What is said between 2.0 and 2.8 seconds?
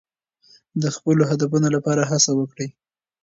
هڅه وکړئ.